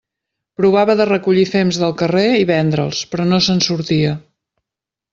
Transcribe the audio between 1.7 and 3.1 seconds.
del carrer i vendre'ls,